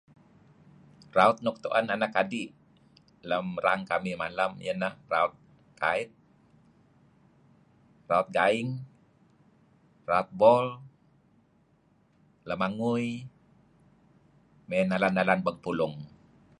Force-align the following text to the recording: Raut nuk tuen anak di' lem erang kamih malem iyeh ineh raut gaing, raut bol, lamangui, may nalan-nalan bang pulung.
Raut 1.17 1.37
nuk 1.45 1.57
tuen 1.63 1.85
anak 1.95 2.13
di' 2.31 2.53
lem 3.29 3.47
erang 3.59 3.81
kamih 3.89 4.15
malem 4.21 4.51
iyeh 4.63 4.75
ineh 4.79 4.93
raut 5.11 5.33
gaing, 8.35 8.69
raut 10.09 10.27
bol, 10.41 10.65
lamangui, 12.47 13.07
may 14.69 14.83
nalan-nalan 14.91 15.39
bang 15.45 15.59
pulung. 15.63 15.95